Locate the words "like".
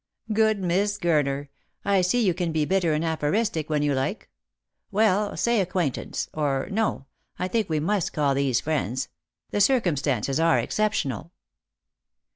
3.93-4.31